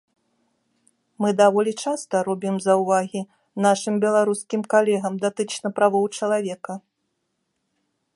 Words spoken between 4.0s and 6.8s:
беларускім калегам датычна правоў чалавека.